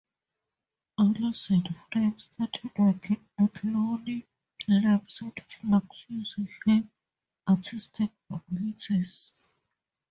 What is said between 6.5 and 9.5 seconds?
her artistic abilities.